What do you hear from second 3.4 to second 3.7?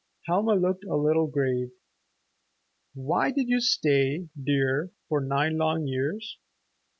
you